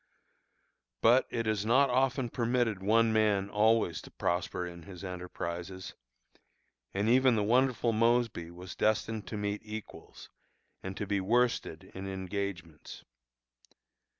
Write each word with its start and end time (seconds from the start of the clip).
But 1.03 1.27
it 1.29 1.45
is 1.45 1.63
not 1.63 1.91
often 1.91 2.31
permitted 2.31 2.81
one 2.81 3.13
man 3.13 3.51
always 3.51 4.01
to 4.01 4.09
prosper 4.09 4.65
in 4.65 4.81
his 4.81 5.03
enterprises, 5.03 5.93
and 6.91 7.07
even 7.07 7.35
the 7.35 7.43
wonderful 7.43 7.93
Mosby 7.93 8.49
was 8.49 8.75
destined 8.75 9.27
to 9.27 9.37
meet 9.37 9.61
equals, 9.63 10.31
and 10.81 10.97
to 10.97 11.05
be 11.05 11.21
worsted 11.21 11.91
in 11.93 12.07
engagements. 12.07 13.03